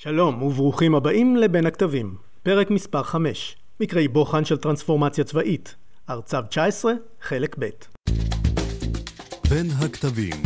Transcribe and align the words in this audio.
שלום 0.00 0.42
וברוכים 0.42 0.94
הבאים 0.94 1.36
לבין 1.36 1.66
הכתבים, 1.66 2.14
פרק 2.42 2.70
מספר 2.70 3.02
5, 3.02 3.56
מקרי 3.80 4.08
בוחן 4.08 4.44
של 4.44 4.56
טרנספורמציה 4.56 5.24
צבאית, 5.24 5.74
ארצב 6.10 6.42
19, 6.50 6.92
חלק 7.20 7.56
ב'. 7.58 7.68
בין 9.50 9.66
הכתבים. 9.78 10.42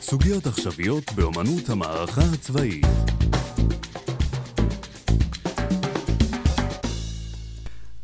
סוגיות 0.00 0.46
עכשוויות 0.46 1.04
באמנות 1.16 1.68
המערכה 1.68 2.22
הצבאית 2.34 2.86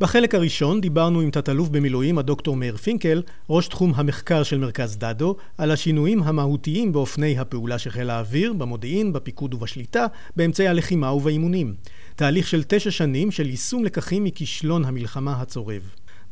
בחלק 0.01 0.35
הראשון 0.35 0.81
דיברנו 0.81 1.21
עם 1.21 1.31
תת-אלוף 1.31 1.69
במילואים 1.69 2.19
הדוקטור 2.19 2.57
מאיר 2.57 2.77
פינקל, 2.77 3.23
ראש 3.51 3.69
תחום 3.69 3.93
המחקר 3.97 4.43
של 4.43 4.59
מרכז 4.59 4.97
דדו, 4.97 5.37
על 5.59 5.71
השינויים 5.71 6.23
המהותיים 6.23 6.93
באופני 6.93 7.39
הפעולה 7.39 7.79
של 7.79 7.91
חיל 7.91 8.11
האוויר, 8.11 8.53
במודיעין, 8.53 9.13
בפיקוד 9.13 9.55
ובשליטה, 9.55 10.07
באמצעי 10.37 10.69
הלחימה 10.69 11.13
ובאימונים. 11.13 11.75
תהליך 12.17 12.49
של 12.49 12.63
תשע 12.69 12.91
שנים 12.91 13.31
של 13.31 13.47
יישום 13.47 13.85
לקחים 13.85 14.25
מכישלון 14.25 14.85
המלחמה 14.85 15.41
הצורב. 15.41 15.83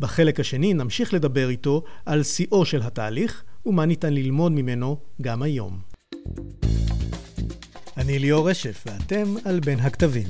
בחלק 0.01 0.41
השני 0.41 0.75
נמשיך 0.75 1.15
לדבר 1.15 1.49
איתו 1.49 1.83
על 2.07 2.23
שיאו 2.23 2.65
של 2.65 2.83
התהליך 2.83 3.43
ומה 3.67 3.87
ניתן 3.87 4.15
ללמוד 4.15 4.53
ממנו 4.53 4.97
גם 5.23 5.43
היום. 5.43 5.79
אני 7.97 8.19
ליאור 8.19 8.51
רשף 8.51 8.85
ואתם 8.87 9.35
על 9.45 9.61
בין 9.61 9.81
הכתבים. 9.81 10.27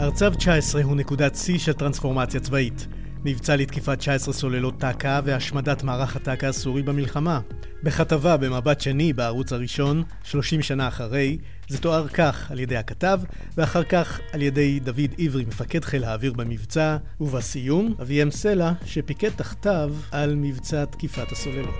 ארצב 0.00 0.34
19 0.34 0.82
הוא 0.82 0.96
נקודת 0.96 1.34
שיא 1.36 1.58
של 1.58 1.72
טרנספורמציה 1.72 2.40
צבאית. 2.40 2.86
מבצע 3.24 3.56
לתקיפת 3.56 3.98
19 3.98 4.34
סוללות 4.34 4.74
טק"א 4.78 5.20
והשמדת 5.24 5.82
מערך 5.82 6.16
הטק"א 6.16 6.46
הסורי 6.46 6.82
במלחמה. 6.82 7.40
בכתבה 7.82 8.36
במבט 8.36 8.80
שני 8.80 9.12
בערוץ 9.12 9.52
הראשון, 9.52 10.02
30 10.24 10.62
שנה 10.62 10.88
אחרי, 10.88 11.38
זה 11.68 11.78
תואר 11.78 12.08
כך 12.08 12.50
על 12.50 12.60
ידי 12.60 12.76
הכתב, 12.76 13.20
ואחר 13.56 13.82
כך 13.82 14.20
על 14.32 14.42
ידי 14.42 14.80
דוד 14.80 15.14
עברי, 15.18 15.44
מפקד 15.44 15.84
חיל 15.84 16.04
האוויר 16.04 16.32
במבצע, 16.32 16.96
ובסיום, 17.20 17.94
אביהם 18.02 18.30
סלע, 18.30 18.72
שפיקד 18.84 19.30
תחתיו 19.30 19.94
על 20.10 20.34
מבצע 20.34 20.84
תקיפת 20.84 21.32
הסוללות. 21.32 21.74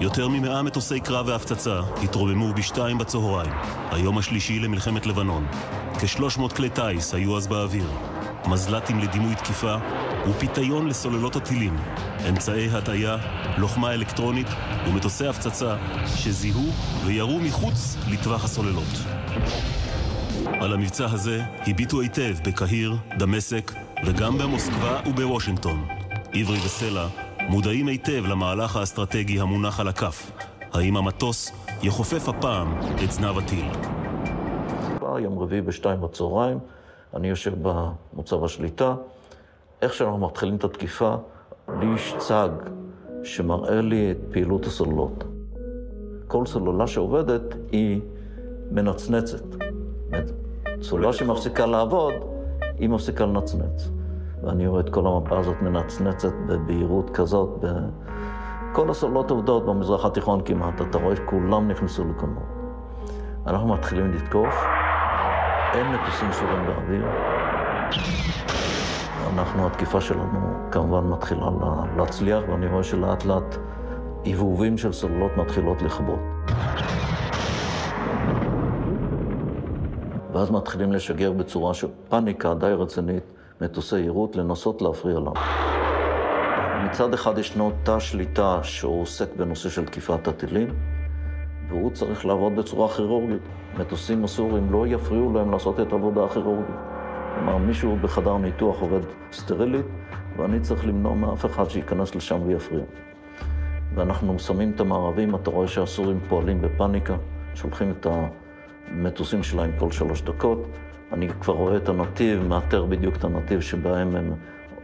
יותר 0.00 0.28
ממאה 0.28 0.62
מטוסי 0.62 1.00
קרב 1.00 1.28
והפצצה 1.28 1.80
התרוממו 2.02 2.54
בשתיים 2.54 2.98
בצהריים, 2.98 3.52
היום 3.90 4.18
השלישי 4.18 4.58
למלחמת 4.58 5.06
לבנון. 5.06 5.46
כ-300 6.06 6.54
כלי 6.56 6.70
טיס 6.70 7.14
היו 7.14 7.36
אז 7.36 7.46
באוויר, 7.46 7.90
מזל"טים 8.46 8.98
לדימוי 8.98 9.34
תקיפה 9.34 9.76
ופיתיון 10.30 10.86
לסוללות 10.86 11.36
הטילים, 11.36 11.76
אמצעי 12.28 12.70
הטעיה, 12.70 13.16
לוחמה 13.58 13.94
אלקטרונית 13.94 14.46
ומטוסי 14.88 15.26
הפצצה 15.26 15.76
שזיהו 16.16 16.72
וירו 17.04 17.40
מחוץ 17.40 17.96
לטווח 18.08 18.44
הסוללות. 18.44 18.98
על 20.46 20.72
המבצע 20.72 21.04
הזה 21.04 21.42
הביטו 21.66 22.00
היטב 22.00 22.34
בקהיר, 22.44 22.96
דמשק 23.18 23.72
וגם 24.06 24.38
במוסקבה 24.38 25.00
ובוושינגטון. 25.06 25.84
עברי 26.32 26.58
וסלע 26.58 27.06
מודעים 27.48 27.88
היטב 27.88 28.26
למהלך 28.26 28.76
האסטרטגי 28.76 29.40
המונח 29.40 29.80
על 29.80 29.88
הכף. 29.88 30.30
האם 30.72 30.96
המטוס 30.96 31.52
יכופף 31.82 32.28
הפעם 32.28 32.74
את 33.04 33.12
זנב 33.12 33.38
הטיל? 33.38 34.03
יום 35.20 35.38
רביעי 35.38 35.60
בשתיים 35.60 36.00
בצהריים, 36.00 36.58
אני 37.14 37.28
יושב 37.28 37.52
במוצב 37.62 38.44
השליטה. 38.44 38.94
איך 39.82 39.94
שאנחנו 39.94 40.18
מתחילים 40.18 40.56
את 40.56 40.64
התקיפה, 40.64 41.14
לי 41.80 41.94
יש 41.94 42.14
צג 42.18 42.48
שמראה 43.24 43.80
לי 43.80 44.10
את 44.10 44.16
פעילות 44.32 44.66
הסוללות. 44.66 45.24
כל 46.26 46.46
סוללה 46.46 46.86
שעובדת 46.86 47.54
היא 47.72 48.00
מנצנצת. 48.70 49.44
סוללה 50.82 51.12
שמפסיקה 51.12 51.66
לעבוד, 51.66 52.14
היא 52.78 52.88
מפסיקה 52.88 53.26
לנצנץ. 53.26 53.90
ואני 54.42 54.66
רואה 54.66 54.80
את 54.80 54.90
כל 54.90 55.06
המפה 55.06 55.38
הזאת 55.38 55.56
מנצנצת 55.62 56.32
בבהירות 56.46 57.10
כזאת. 57.10 57.48
ב... 57.60 57.66
כל 58.72 58.90
הסוללות 58.90 59.30
עובדות 59.30 59.66
במזרח 59.66 60.04
התיכון 60.04 60.40
כמעט, 60.44 60.80
אתה 60.80 60.98
רואה 60.98 61.16
שכולם 61.16 61.68
נכנסו 61.68 62.04
לקונות. 62.04 62.42
אנחנו 63.46 63.68
מתחילים 63.68 64.12
לתקוף, 64.12 64.54
אין 65.74 65.90
מטוסים 65.90 66.32
סורים 66.32 66.66
באוויר. 66.66 67.06
אנחנו, 69.32 69.66
התקיפה 69.66 70.00
שלנו 70.00 70.70
כמובן 70.70 71.04
מתחילה 71.04 71.46
להצליח, 71.96 72.48
ואני 72.48 72.66
רואה 72.66 72.84
שלאט 72.84 73.24
לאט 73.24 73.56
עיבובים 74.22 74.78
של 74.78 74.92
סוללות 74.92 75.36
מתחילות 75.36 75.82
לכבות. 75.82 76.18
ואז 80.32 80.50
מתחילים 80.50 80.92
לשגר 80.92 81.32
בצורה 81.32 81.74
של 81.74 81.88
פאניקה 82.08 82.54
די 82.54 82.66
רצינית 82.66 83.24
מטוסי 83.60 83.98
יירוט 83.98 84.36
לנסות 84.36 84.82
להפריע 84.82 85.18
לנו. 85.18 85.34
מצד 86.82 87.14
אחד 87.14 87.38
ישנו 87.38 87.72
תא 87.82 87.98
שליטה 87.98 88.60
שהוא 88.62 89.02
עוסק 89.02 89.36
בנושא 89.36 89.68
של 89.68 89.84
תקיפת 89.84 90.28
הטילים, 90.28 90.68
והוא 91.68 91.90
צריך 91.90 92.26
לעבוד 92.26 92.56
בצורה 92.56 92.88
כירורגית. 92.88 93.42
מטוסים 93.78 94.24
הסורים 94.24 94.72
לא 94.72 94.86
יפריעו 94.86 95.32
להם 95.32 95.50
לעשות 95.50 95.80
את 95.80 95.92
העבודה 95.92 96.24
הכירורגית. 96.24 96.74
כלומר, 97.34 97.56
מישהו 97.56 97.96
בחדר 97.96 98.36
ניתוח 98.38 98.80
עובד 98.80 99.00
סטרילית, 99.32 99.86
ואני 100.36 100.60
צריך 100.60 100.86
למנוע 100.86 101.14
מאף 101.14 101.46
אחד 101.46 101.70
שייכנס 101.70 102.14
לשם 102.14 102.42
ויפריע. 102.46 102.84
ואנחנו 103.94 104.38
שמים 104.38 104.72
את 104.74 104.80
המערבים, 104.80 105.34
אתה 105.34 105.50
רואה 105.50 105.68
שהסורים 105.68 106.20
פועלים 106.28 106.60
בפאניקה, 106.60 107.16
שולחים 107.54 107.90
את 107.90 108.06
המטוסים 108.90 109.42
שלהם 109.42 109.70
כל 109.78 109.90
שלוש 109.90 110.22
דקות. 110.22 110.66
אני 111.12 111.28
כבר 111.28 111.54
רואה 111.54 111.76
את 111.76 111.88
הנתיב, 111.88 112.42
מאתר 112.42 112.84
בדיוק 112.84 113.16
את 113.16 113.24
הנתיב 113.24 113.60
שבהם 113.60 114.16
הם 114.16 114.32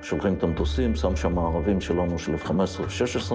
שולחים 0.02 0.34
את 0.34 0.42
המטוסים, 0.42 0.94
שם 0.94 1.16
שם 1.16 1.34
מערבים 1.34 1.80
שלנו 1.80 2.18
של 2.18 2.34
F-15 2.34 2.80
ו-16, 2.80 3.34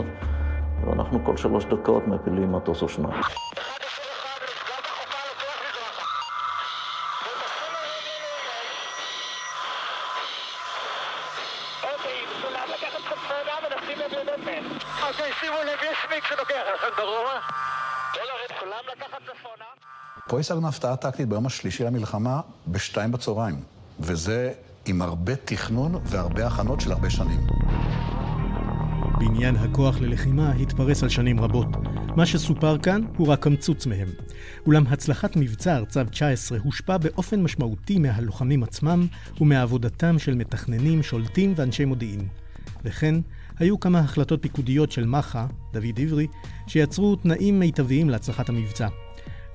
ואנחנו 0.85 1.23
כל 1.23 1.37
שלוש 1.37 1.65
דקות 1.65 2.07
מפילים 2.07 2.51
מטוס 2.51 2.81
או 2.81 2.89
שניים. 2.89 3.21
פה 20.27 20.39
השגנו 20.39 20.67
הפתעה 20.67 20.95
טקטית 20.95 21.29
ביום 21.29 21.45
השלישי 21.45 21.83
למלחמה 21.83 22.41
בשתיים 22.67 23.11
בצהריים, 23.11 23.55
וזה 23.99 24.53
עם 24.85 25.01
הרבה 25.01 25.35
תכנון 25.35 26.01
והרבה 26.03 26.47
הכנות 26.47 26.81
של 26.81 26.91
הרבה 26.91 27.09
שנים. 27.09 27.39
בניין 29.19 29.55
הכוח 29.55 29.99
ללחימה 29.99 30.51
התפרס 30.51 31.03
על 31.03 31.09
שנים 31.09 31.39
רבות. 31.39 31.67
מה 32.15 32.25
שסופר 32.25 32.77
כאן 32.77 33.01
הוא 33.17 33.27
רק 33.27 33.39
קמצוץ 33.39 33.85
מהם. 33.85 34.07
אולם 34.65 34.83
הצלחת 34.87 35.35
מבצע 35.35 35.75
ארצב 35.75 36.09
19 36.09 36.57
הושפע 36.63 36.97
באופן 36.97 37.43
משמעותי 37.43 37.99
מהלוחמים 37.99 38.63
עצמם 38.63 39.07
ומעבודתם 39.41 40.19
של 40.19 40.35
מתכננים, 40.35 41.03
שולטים 41.03 41.53
ואנשי 41.55 41.85
מודיעין. 41.85 42.27
וכן, 42.85 43.15
היו 43.59 43.79
כמה 43.79 43.99
החלטות 43.99 44.41
פיקודיות 44.41 44.91
של 44.91 45.05
מח"א, 45.05 45.45
דוד 45.73 45.99
עברי, 45.99 46.27
שיצרו 46.67 47.15
תנאים 47.15 47.59
מיטביים 47.59 48.09
להצלחת 48.09 48.49
המבצע. 48.49 48.87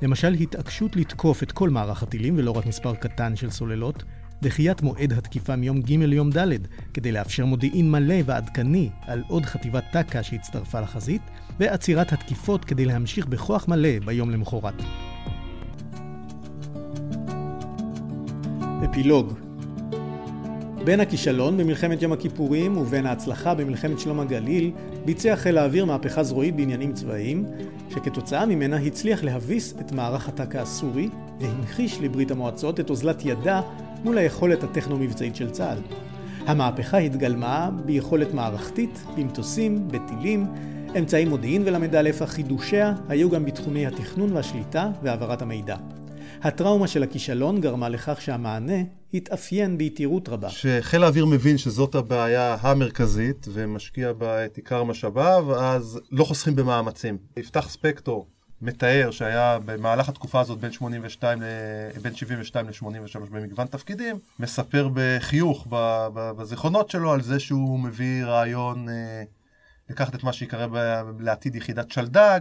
למשל 0.03 0.33
התעקשות 0.33 0.97
לתקוף 0.97 1.43
את 1.43 1.53
כל 1.53 1.71
מערך 1.71 2.03
הטילים 2.03 2.35
ולא 2.39 2.51
רק 2.51 2.67
מספר 2.67 2.95
קטן 2.95 3.37
של 3.37 3.51
סוללות, 3.51 4.05
דחיית 4.43 4.83
מועד 4.83 5.13
התקיפה 5.13 5.57
מיום 5.57 5.81
ג' 5.81 5.93
ליום 5.93 6.31
ד' 6.31 6.67
כדי 6.95 7.13
לאפשר 7.13 7.45
מודיעין 7.45 7.91
מלא 7.91 8.15
ועדכני 8.25 8.91
על 9.07 9.23
עוד 9.29 9.45
חטיבת 9.45 9.85
טק"א 9.93 10.23
שהצטרפה 10.23 10.81
לחזית, 10.81 11.23
ועצירת 11.59 12.13
התקיפות 12.13 12.65
כדי 12.65 12.85
להמשיך 12.85 13.27
בכוח 13.27 13.69
מלא 13.69 13.99
ביום 14.05 14.31
למחרת. 14.31 14.83
אפילוג 18.91 19.50
בין 20.91 21.01
הכישלון 21.01 21.57
במלחמת 21.57 22.03
יום 22.03 22.13
הכיפורים 22.13 22.77
ובין 22.77 23.07
ההצלחה 23.07 23.55
במלחמת 23.55 24.01
שלום 24.01 24.21
הגליל, 24.21 24.71
ביצע 25.05 25.37
חיל 25.37 25.59
האוויר 25.59 25.85
מהפכה 25.85 26.23
זרועית 26.23 26.57
בעניינים 26.57 26.93
צבאיים, 26.93 27.45
שכתוצאה 27.91 28.47
ממנה 28.47 28.77
הצליח 28.77 29.25
להביס 29.25 29.75
את 29.81 29.93
מערך 29.93 30.29
הטק"א 30.29 30.59
הסורי, 30.59 31.09
והמחיש 31.41 31.99
לברית 32.01 32.31
המועצות 32.31 32.81
את 32.81 32.91
אוזלת 32.91 33.25
ידה 33.25 33.61
מול 34.05 34.19
היכולת 34.19 34.65
הטכנו-מבצעית 34.65 35.37
של 35.37 35.51
צה"ל. 35.51 35.79
המהפכה 36.47 36.99
התגלמה 36.99 37.71
ביכולת 37.85 38.35
מערכתית, 38.35 39.05
במטוסים, 39.17 39.89
בטילים, 39.89 40.47
אמצעי 40.99 41.25
מודיעין 41.25 41.63
ולמד 41.65 41.95
א', 41.95 42.11
חידושיה 42.27 42.95
היו 43.09 43.31
גם 43.31 43.45
בתחומי 43.45 43.87
התכנון 43.87 44.33
והשליטה 44.33 44.91
והעברת 45.03 45.43
המידע. 45.43 45.77
הטראומה 46.43 46.89
של 46.89 47.03
הכישלון 47.03 47.61
גרמה 47.61 47.89
לכך 47.89 48.21
שהמענה 48.21 48.83
התאפיין 49.15 49.79
ביתירות 49.79 50.29
רבה. 50.29 50.51
שחיל 50.51 51.05
האוויר 51.05 51.27
מבין 51.27 51.59
שזאת 51.59 51.95
הבעיה 51.95 52.57
המרכזית 52.61 53.47
ומשקיע 53.53 54.13
בה 54.13 54.45
את 54.45 54.57
עיקר 54.57 54.85
משאביו, 54.85 55.55
אז 55.61 56.01
לא 56.13 56.25
חוסכים 56.25 56.57
במאמצים. 56.57 57.19
יפתח 57.37 57.69
ספקטור, 57.69 58.27
מתאר 58.63 59.11
שהיה 59.11 59.59
במהלך 59.65 60.09
התקופה 60.09 60.41
הזאת 60.41 60.59
בין 60.59 60.73
82 60.73 61.43
ל... 61.43 61.45
בין 62.03 62.15
72 62.15 62.67
ל-83 62.69 63.19
במגוון 63.31 63.67
תפקידים, 63.67 64.19
מספר 64.39 64.89
בחיוך 64.95 65.67
בזיכרונות 66.15 66.91
שלו 66.91 67.13
על 67.13 67.23
זה 67.23 67.41
שהוא 67.41 67.81
מביא 67.81 68.25
רעיון 68.25 68.89
אה, 68.89 69.23
לקחת 69.91 70.15
את 70.15 70.25
מה 70.25 70.33
שיקרא 70.33 70.67
לעתיד 71.19 71.57
יחידת 71.57 71.91
שלדג, 71.91 72.41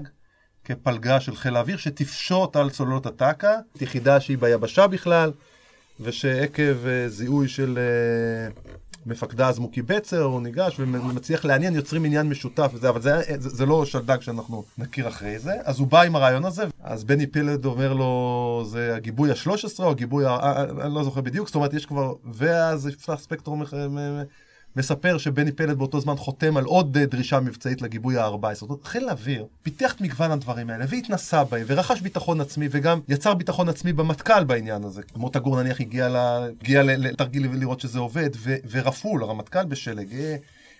כפלגה 0.65 1.19
של 1.19 1.35
חיל 1.35 1.55
האוויר 1.55 1.77
שתפשוט 1.77 2.55
על 2.55 2.69
צוללות 2.69 3.05
הטק"א, 3.05 3.55
יחידה 3.81 4.19
שהיא 4.19 4.37
ביבשה 4.37 4.87
בכלל, 4.87 5.31
ושעקב 5.99 6.87
אה, 6.87 7.09
זיהוי 7.09 7.47
של 7.47 7.79
אה, 7.79 8.51
מפקדה 9.05 9.49
אז 9.49 9.59
מוקי 9.59 9.81
בצר, 9.81 10.21
הוא 10.21 10.41
ניגש 10.41 10.75
ומצליח 10.79 11.45
לעניין, 11.45 11.75
יוצרים 11.75 12.05
עניין 12.05 12.29
משותף 12.29 12.71
וזה, 12.73 12.89
אבל 12.89 13.01
זה, 13.01 13.21
זה, 13.37 13.49
זה 13.49 13.65
לא 13.65 13.85
שלדג 13.85 14.21
שאנחנו 14.21 14.63
נכיר 14.77 15.07
אחרי 15.07 15.39
זה. 15.39 15.53
אז 15.63 15.79
הוא 15.79 15.87
בא 15.87 16.01
עם 16.01 16.15
הרעיון 16.15 16.45
הזה, 16.45 16.63
אז 16.83 17.03
בני 17.03 17.27
פילד 17.27 17.65
אומר 17.65 17.93
לו, 17.93 18.63
זה 18.69 18.95
הגיבוי 18.95 19.31
ה-13 19.31 19.79
או 19.79 19.91
הגיבוי, 19.91 20.25
ה... 20.27 20.63
אני 20.81 20.93
לא 20.93 21.03
זוכר 21.03 21.21
בדיוק, 21.21 21.47
זאת 21.47 21.55
אומרת, 21.55 21.73
יש 21.73 21.85
כבר, 21.85 22.13
ואז 22.33 22.87
יפתח 22.87 23.19
ספקטרום 23.19 23.63
מספר 24.75 25.17
שבני 25.17 25.51
פלד 25.51 25.77
באותו 25.77 25.99
זמן 25.99 26.15
חותם 26.15 26.57
על 26.57 26.63
עוד 26.63 26.97
דרישה 26.97 27.39
מבצעית 27.39 27.81
לגיבוי 27.81 28.17
ה-14. 28.17 28.53
זאת 28.53 28.69
אומרת, 28.69 28.87
חיל 28.87 29.09
האוויר 29.09 29.45
פיתח 29.63 29.93
את 29.93 30.01
מגוון 30.01 30.31
הדברים 30.31 30.69
האלה, 30.69 30.85
והתנסה 30.89 31.43
בהם, 31.43 31.63
ורכש 31.67 32.01
ביטחון 32.01 32.41
עצמי, 32.41 32.67
וגם 32.71 32.99
יצר 33.07 33.33
ביטחון 33.33 33.69
עצמי 33.69 33.93
במטכ"ל 33.93 34.43
בעניין 34.43 34.83
הזה. 34.83 35.01
מוטה 35.15 35.39
גור 35.39 35.63
נניח 35.63 35.81
הגיע, 35.81 36.07
לתרגיל 36.83 37.47
לראות 37.53 37.79
שזה 37.79 37.99
עובד, 37.99 38.29
ורפול, 38.71 39.23
הרמטכ"ל 39.23 39.65
בשלג, 39.65 40.13
אה, 40.13 40.35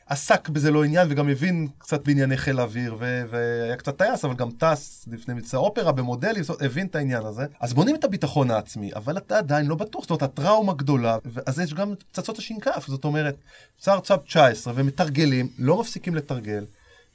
עסק 0.09 0.49
בזה 0.49 0.71
לא 0.71 0.83
עניין 0.83 1.07
וגם 1.11 1.29
הבין 1.29 1.67
קצת 1.77 2.05
בענייני 2.05 2.37
חיל 2.37 2.59
האוויר 2.59 2.95
והיה 2.99 3.75
קצת 3.75 3.97
טייס 3.97 4.25
אבל 4.25 4.33
גם 4.33 4.49
טס 4.51 5.07
לפני 5.11 5.33
מבצע 5.33 5.57
אופרה 5.57 5.91
במודלים, 5.91 6.43
זאת 6.43 6.49
אומרת, 6.49 6.71
הבין 6.71 6.87
את 6.87 6.95
העניין 6.95 7.25
הזה. 7.25 7.45
אז 7.59 7.73
בונים 7.73 7.95
את 7.95 8.03
הביטחון 8.03 8.51
העצמי, 8.51 8.93
אבל 8.95 9.17
אתה 9.17 9.37
עדיין 9.37 9.65
לא 9.65 9.75
בטוח, 9.75 10.01
זאת 10.01 10.09
אומרת 10.09 10.23
הטראומה 10.23 10.73
גדולה, 10.73 11.17
אז 11.45 11.59
יש 11.59 11.73
גם 11.73 11.93
פצצות 12.11 12.37
השנקף, 12.37 12.85
זאת 12.87 13.03
אומרת, 13.03 13.35
שר 13.83 13.99
צו 13.99 14.17
19 14.17 14.73
ומתרגלים, 14.75 15.49
לא 15.57 15.79
מפסיקים 15.79 16.15
לתרגל, 16.15 16.65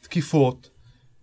תקיפות. 0.01 0.71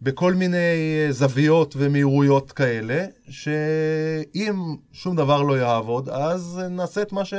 בכל 0.02 0.34
מיני 0.34 0.58
אה, 0.58 1.12
זוויות 1.12 1.76
ומהירויות 1.78 2.52
כאלה, 2.52 3.06
שאם 3.30 4.76
שום 4.92 5.16
דבר 5.16 5.42
לא 5.42 5.60
יעבוד, 5.60 6.10
אז 6.10 6.62
נעשה 6.70 7.02
את 7.02 7.12
מה 7.12 7.26
ש... 7.26 7.34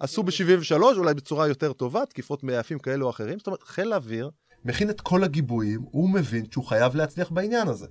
עשו 0.00 0.22
ב-73, 0.22 0.82
אולי 0.96 1.14
בצורה 1.14 1.48
יותר 1.48 1.72
טובה, 1.72 2.06
תקיפות 2.06 2.44
מייפים 2.44 2.78
כאלו 2.78 3.06
או 3.06 3.10
אחרים. 3.10 3.38
זאת 3.38 3.46
אומרת, 3.46 3.62
חיל 3.62 3.92
האוויר 3.92 4.30
מכין 4.64 4.90
את 4.90 5.00
כל 5.00 5.24
הגיבויים, 5.24 5.80
הוא 5.90 6.10
מבין 6.10 6.44
שהוא 6.50 6.64
חייב 6.64 6.96
להצליח 6.96 7.30
בעניין 7.30 7.68
הזה. 7.68 7.86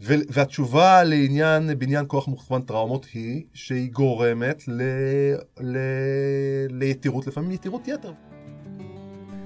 והתשובה 0.00 1.04
לעניין 1.04 1.78
בניין 1.78 2.04
כוח 2.08 2.28
מוכוון 2.28 2.62
טראומות 2.62 3.06
היא 3.14 3.44
שהיא 3.54 3.92
גורמת 3.92 4.68
ל- 4.68 5.34
ל- 5.60 6.66
ליתירות, 6.70 7.26
לפעמים 7.26 7.50
יתירות 7.50 7.88
יתר. 7.88 8.12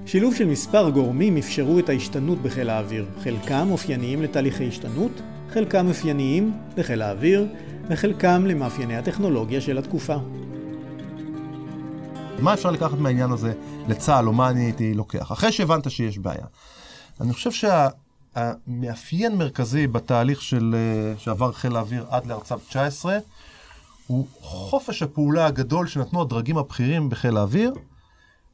שילוב 0.05 0.35
של 0.35 0.45
מספר 0.45 0.89
גורמים 0.89 1.37
אפשרו 1.37 1.79
את 1.79 1.89
ההשתנות 1.89 2.41
בחיל 2.41 2.69
האוויר. 2.69 3.05
חלקם 3.19 3.67
אופייניים 3.71 4.21
לתהליכי 4.21 4.67
השתנות, 4.67 5.21
חלקם 5.49 5.87
אופייניים 5.87 6.53
לחיל 6.77 7.01
האוויר, 7.01 7.47
וחלקם 7.89 8.45
למאפייני 8.45 8.95
הטכנולוגיה 8.97 9.61
של 9.61 9.77
התקופה. 9.77 10.17
מה 12.39 12.53
אפשר 12.53 12.71
לקחת 12.71 12.97
מהעניין 12.97 13.31
הזה 13.31 13.53
לצה"ל, 13.87 14.27
או 14.27 14.33
מה 14.33 14.49
אני 14.49 14.61
הייתי 14.61 14.93
לוקח? 14.93 15.31
אחרי 15.31 15.51
שהבנת 15.51 15.91
שיש 15.91 16.17
בעיה. 16.17 16.45
אני 17.21 17.33
חושב 17.33 17.51
שהמאפיין 17.51 19.31
שה, 19.31 19.37
מרכזי 19.37 19.87
בתהליך 19.87 20.41
של, 20.41 20.75
אה, 20.77 21.19
שעבר 21.19 21.51
חיל 21.51 21.75
האוויר 21.75 22.05
עד 22.09 22.25
לארצב 22.25 22.59
19, 22.69 23.17
הוא 24.07 24.27
חופש 24.41 25.03
הפעולה 25.03 25.45
הגדול 25.45 25.87
שנתנו 25.87 26.21
הדרגים 26.21 26.57
הבכירים 26.57 27.09
בחיל 27.09 27.37
האוויר 27.37 27.73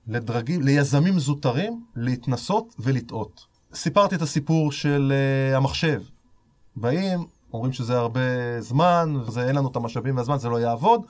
לדרגים, 0.07 0.61
ליזמים 0.61 1.19
זוטרים 1.19 1.83
להתנסות 1.95 2.75
ולטעות. 2.79 3.45
סיפרתי 3.73 4.15
את 4.15 4.21
הסיפור 4.21 4.71
של 4.71 5.13
uh, 5.53 5.57
המחשב. 5.57 6.01
באים, 6.75 7.25
אומרים 7.53 7.73
שזה 7.73 7.97
הרבה 7.97 8.21
זמן, 8.59 9.15
וזה, 9.27 9.47
אין 9.47 9.55
לנו 9.55 9.67
את 9.71 9.75
המשאבים 9.75 10.17
והזמן, 10.17 10.37
זה 10.37 10.49
לא 10.49 10.59
יעבוד. 10.59 11.01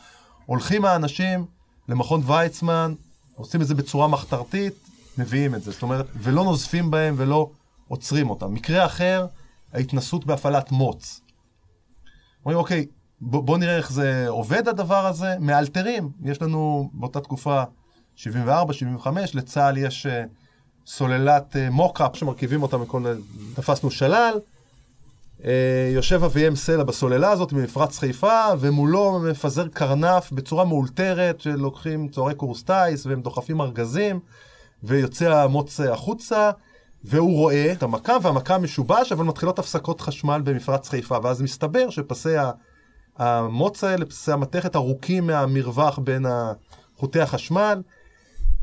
הולכים 0.46 0.86
האנשים, 0.86 1.46
למכון 1.90 2.22
ויצמן, 2.26 2.94
עושים 3.36 3.62
את 3.62 3.68
זה 3.68 3.76
בצורה 3.76 4.08
מחתרתית, 4.08 4.74
מביאים 5.18 5.56
את 5.56 5.64
זה. 5.64 5.72
זאת 5.72 5.82
אומרת, 5.82 6.06
ולא 6.16 6.44
נוזפים 6.44 6.92
בהם 6.92 7.16
ולא 7.18 7.50
עוצרים 7.88 8.30
אותם. 8.30 8.54
מקרה 8.54 8.86
אחר, 8.86 9.26
ההתנסות 9.74 10.26
בהפעלת 10.26 10.72
מוץ. 10.72 11.22
אומרים, 12.46 12.58
אוקיי, 12.58 12.86
בוא, 13.22 13.44
בוא 13.44 13.58
נראה 13.58 13.78
איך 13.78 13.92
זה 13.92 14.26
עובד 14.28 14.68
הדבר 14.68 15.06
הזה. 15.06 15.36
מאלתרים, 15.40 16.10
יש 16.24 16.42
לנו 16.42 16.90
באותה 16.94 17.22
תקופה 17.22 17.64
74, 18.16 18.74
75, 18.74 19.36
לצה"ל 19.36 19.78
יש 19.78 20.06
uh, 20.06 20.10
סוללת 20.86 21.56
uh, 21.56 21.72
מוקאפ 21.72 22.16
שמרכיבים 22.16 22.64
אותה 22.64 22.78
מכל... 22.78 23.16
תפסנו 23.54 23.92
שלל, 23.92 24.34
אה, 24.36 24.40
יושב 25.94 26.24
אביהם 26.24 26.56
סלע 26.56 26.84
בסוללה 26.84 27.32
הזאת 27.32 27.54
ממפרץ 27.54 28.00
חיפה, 28.00 28.46
ומולו 28.60 29.20
מפזר 29.20 29.68
קרנף 29.68 30.32
בצורה 30.32 30.66
מאולתרת, 30.66 31.42
שלוקחים 31.42 32.10
צוערי 32.10 32.36
קורס 32.36 32.64
טיס 32.64 33.06
והם 33.06 33.22
דוחפים 33.22 33.62
ארגזים, 33.62 34.20
ויוצא 34.84 35.34
המוץ 35.36 35.80
החוצה, 35.80 36.52
והוא 37.04 37.36
רואה 37.36 37.72
את 37.72 37.84
המכה, 37.84 38.18
והמכה 38.22 38.58
משובש, 38.58 39.12
אבל 39.12 39.26
מתחילות 39.26 39.60
הפסקות 39.60 40.02
חשמל 40.02 40.42
במפרץ 40.44 40.90
חיפה, 40.90 41.18
ואז 41.24 41.42
מסתבר 41.42 41.90
שפסי 41.90 42.36
המוץ 43.18 43.84
האלה, 43.84 44.06
פסי 44.06 44.32
המתכת, 44.32 44.76
ארוכים 44.76 45.28
מהמרווח 45.28 46.00
בין 46.00 46.26
חוטי 46.98 47.22
החשמל. 47.22 47.82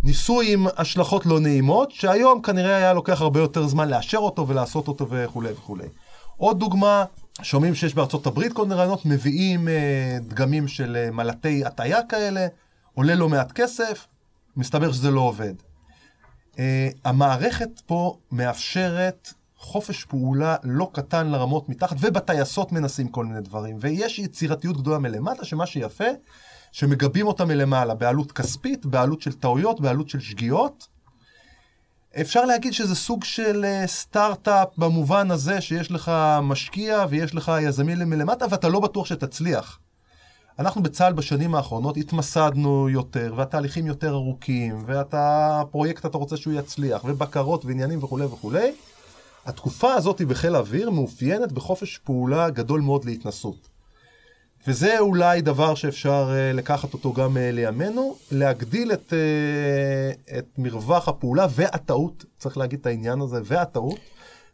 ניסוי 0.03 0.53
עם 0.53 0.67
השלכות 0.77 1.27
לא 1.27 1.41
נעימות, 1.41 1.91
שהיום 1.91 2.43
כנראה 2.43 2.77
היה 2.77 2.93
לוקח 2.93 3.21
הרבה 3.21 3.41
יותר 3.41 3.67
זמן 3.67 3.89
לאשר 3.89 4.19
אותו 4.19 4.49
ולעשות 4.49 4.89
אותו 4.89 5.07
וכולי 5.11 5.53
וכולי. 5.53 5.89
עוד 6.37 6.59
דוגמה, 6.59 7.05
שומעים 7.43 7.75
שיש 7.75 7.95
בארצות 7.95 8.27
הברית 8.27 8.53
כל 8.53 8.63
מיני 8.63 8.75
רעיונות, 8.75 9.07
מביאים 9.07 9.69
אה, 9.69 10.19
דגמים 10.21 10.69
של 10.69 10.97
אה, 10.97 11.11
מלטי 11.11 11.65
הטעיה 11.65 12.03
כאלה, 12.03 12.47
עולה 12.95 13.15
לא 13.15 13.29
מעט 13.29 13.53
כסף, 13.53 14.07
מסתבר 14.57 14.93
שזה 14.93 15.11
לא 15.11 15.21
עובד. 15.21 15.55
אה, 16.59 16.89
המערכת 17.05 17.81
פה 17.87 18.19
מאפשרת 18.33 19.33
חופש 19.57 20.05
פעולה 20.05 20.57
לא 20.63 20.91
קטן 20.93 21.27
לרמות 21.27 21.69
מתחת, 21.69 21.97
ובטייסות 22.01 22.73
מנסים 22.73 23.09
כל 23.09 23.27
מיני 23.27 23.41
דברים, 23.41 23.77
ויש 23.81 24.19
יצירתיות 24.19 24.77
גדולה 24.77 24.99
מלמטה, 24.99 25.45
שמה 25.45 25.67
שיפה, 25.67 26.05
שמגבים 26.73 27.27
אותה 27.27 27.45
מלמעלה, 27.45 27.95
בעלות 27.95 28.33
כספית, 28.33 28.87
בעלות 28.87 29.23
של 29.23 29.33
טעויות, 29.33 29.81
בעלות 29.81 30.09
של 30.09 30.21
שגיאות, 30.21 30.89
אפשר 32.21 32.45
להגיד 32.45 32.73
שזה 32.73 32.95
סוג 32.95 33.25
של 33.25 33.65
uh, 33.65 33.87
סטארט-אפ 33.87 34.69
במובן 34.79 35.31
הזה 35.31 35.61
שיש 35.61 35.91
לך 35.91 36.13
משקיע 36.43 37.05
ויש 37.11 37.35
לך 37.35 37.53
יזמים 37.63 37.99
מלמטה 37.99 38.45
ואתה 38.51 38.69
לא 38.69 38.81
בטוח 38.81 39.07
שתצליח. 39.07 39.79
אנחנו 40.59 40.83
בצה"ל 40.83 41.13
בשנים 41.13 41.55
האחרונות 41.55 41.97
התמסדנו 41.97 42.89
יותר, 42.89 43.35
והתהליכים 43.37 43.87
יותר 43.87 44.11
ארוכים, 44.11 44.85
והפרויקט 44.87 46.07
אתה 46.07 46.19
רוצה 46.19 46.37
שהוא 46.37 46.55
יצליח, 46.55 47.05
ובקרות 47.05 47.65
ועניינים 47.65 48.05
וכולי 48.05 48.25
וכולי. 48.25 48.73
התקופה 49.47 49.95
הזאת 49.95 50.23
בחיל 50.23 50.55
האוויר 50.55 50.91
מאופיינת 50.91 51.53
בחופש 51.53 51.99
פעולה 51.99 52.51
גדול 52.51 52.81
מאוד 52.81 53.05
להתנסות. 53.05 53.76
וזה 54.67 54.99
אולי 54.99 55.41
דבר 55.41 55.75
שאפשר 55.75 56.31
uh, 56.31 56.57
לקחת 56.57 56.93
אותו 56.93 57.13
גם 57.13 57.37
uh, 57.37 57.41
לימינו, 57.53 58.17
להגדיל 58.31 58.93
את, 58.93 59.13
uh, 59.13 60.39
את 60.39 60.47
מרווח 60.59 61.09
הפעולה 61.09 61.47
והטעות, 61.51 62.25
צריך 62.39 62.59
להגיד 62.59 62.81
את 62.81 62.87
העניין 62.87 63.21
הזה, 63.21 63.41
והטעות. 63.45 63.99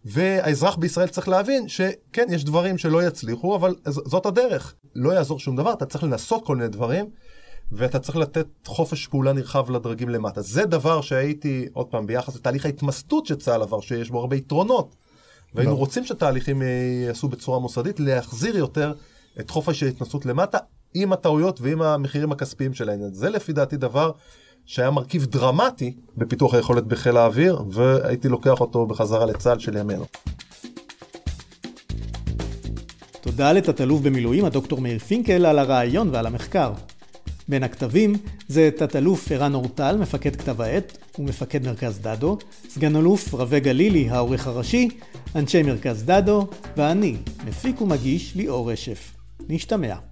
והאזרח 0.05 0.77
בישראל 0.77 1.09
צריך 1.09 1.29
להבין 1.29 1.69
שכן, 1.69 2.27
יש 2.31 2.45
דברים 2.45 2.79
שלא 2.79 3.07
יצליחו, 3.07 3.57
אבל 3.57 3.75
זאת 3.85 4.27
הדרך. 4.27 4.75
לא 4.95 5.13
יעזור 5.13 5.39
שום 5.39 5.57
דבר, 5.57 5.73
אתה 5.73 5.87
צריך 5.87 6.05
לנסות 6.05 6.47
כל 6.47 6.57
מיני 6.57 6.69
דברים, 6.69 7.07
ואתה 7.73 7.99
צריך 7.99 8.17
לתת 8.17 8.47
חופש 8.67 9.07
פעולה 9.07 9.33
נרחב 9.33 9.71
לדרגים 9.71 10.09
למטה. 10.09 10.43
זה 10.43 10.65
דבר 10.65 11.01
שהייתי, 11.01 11.67
עוד 11.73 11.87
פעם, 11.87 12.07
ביחס 12.07 12.37
לתהליך 12.37 12.67
ההתמסטות 12.67 13.27
שצה"ל 13.27 13.63
עבר, 13.63 13.81
שיש 13.81 14.11
בו 14.11 14.21
הרבה 14.21 14.37
יתרונות. 14.37 14.95
והיינו 15.55 15.73
לא. 15.73 15.79
רוצים 15.79 16.05
שתהליכים 16.05 16.63
יעשו 17.07 17.29
בצורה 17.29 17.59
מוסדית, 17.59 18.01
להחזיר 18.01 18.57
יותר 18.57 18.93
את 19.41 19.51
חופש 19.51 19.83
ההתנסות 19.83 20.27
למטה, 20.27 20.59
עם 20.95 21.13
הטעויות 21.13 21.61
ועם 21.61 21.83
המחירים 21.83 22.33
הכספיים 22.33 22.75
של 22.75 22.89
העניין. 22.89 23.15
זה 23.15 23.31
לפי 23.31 23.53
דעתי 23.53 23.77
דבר 23.77 24.11
שהיה 24.67 24.91
מרכיב 24.91 25.25
דרמטי 25.25 25.97
בפיתוח 26.17 26.55
היכולת 26.55 26.85
בחיל 26.85 27.17
האוויר, 27.17 27.63
והייתי 27.71 28.29
לוקח 28.29 28.61
אותו 28.61 28.87
בחזרה 28.87 29.27
לצה"ל 29.27 29.59
של 29.59 29.77
ימינו. 29.77 30.05
תודה 33.21 33.53
לתת-אלוף 33.53 34.01
במילואים 34.01 34.45
הדוקטור 34.45 34.81
מאיר 34.81 34.99
פינקל 34.99 35.47
על 35.47 35.59
הרעיון 35.59 36.09
ועל 36.13 36.27
המחקר. 36.27 36.73
בין 37.49 37.63
הכתבים 37.63 38.15
זה 38.49 38.71
תת-אלוף 38.77 39.33
ערן 39.33 39.55
אורטל, 39.55 39.97
מפקד 39.97 40.37
כתב 40.37 40.61
העת 40.61 40.99
ומפקד 41.19 41.65
מרכז 41.65 42.01
דדו, 42.01 42.39
סגן 42.69 42.97
אלוף 42.97 43.35
רווה 43.35 43.59
גלילי, 43.59 44.11
העורך 44.11 44.47
הראשי, 44.47 44.89
אנשי 45.37 45.63
מרכז 45.63 46.05
דדו, 46.05 46.47
ואני, 46.77 47.17
מפיק 47.47 47.81
ומגיש 47.81 48.35
ליאור 48.35 48.73
רשף. 48.73 49.22
Instagram. 49.49 50.12